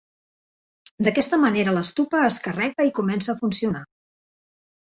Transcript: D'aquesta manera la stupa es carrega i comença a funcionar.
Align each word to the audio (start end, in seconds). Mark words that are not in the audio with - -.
D'aquesta 1.07 1.39
manera 1.43 1.75
la 1.77 1.85
stupa 1.91 2.21
es 2.31 2.39
carrega 2.49 2.89
i 2.91 2.95
comença 3.01 3.33
a 3.35 3.39
funcionar. 3.45 3.87